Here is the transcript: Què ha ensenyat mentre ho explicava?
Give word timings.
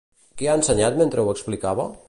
Què 0.41 0.47
ha 0.47 0.55
ensenyat 0.61 0.97
mentre 1.03 1.27
ho 1.27 1.33
explicava? 1.37 1.91